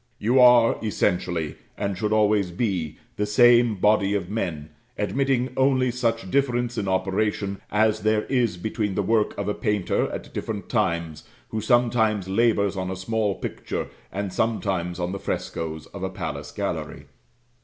[0.17, 6.31] You are essentially, and should always be, the same body of men, admitting only such
[6.31, 11.25] difference in operation as there is between the work of a painter at different times,
[11.49, 16.49] who sometimes labours on a small picture, and sometimes on the frescoes of a palace
[16.51, 17.05] gallery.